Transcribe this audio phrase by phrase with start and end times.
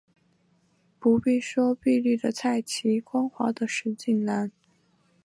[0.99, 4.51] 不必说碧绿的菜畦，光滑的石井栏